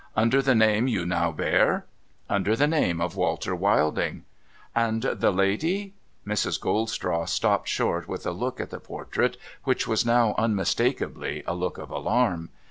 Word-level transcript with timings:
'Under 0.25 0.41
the 0.41 0.55
name 0.55 0.87
you 0.87 1.05
now 1.05 1.31
bear?'' 1.31 1.85
Under 2.35 2.55
the 2.55 2.65
name 2.65 2.99
of 2.99 3.15
Walter 3.15 3.53
A\'ilding.'' 3.53 4.23
And 4.75 5.03
the 5.03 5.29
lady?' 5.29 5.93
Mrs. 6.27 6.59
Goldstraw 6.59 7.27
stopped 7.29 7.67
short 7.67 8.07
with 8.07 8.25
a 8.25 8.31
look 8.31 8.59
at 8.59 8.71
the 8.71 8.79
portrait 8.79 9.37
which 9.63 9.87
was 9.87 10.03
now 10.03 10.33
unmistakably 10.39 11.43
a 11.45 11.53
look 11.53 11.77
of 11.77 11.91
alarm. 11.91 12.49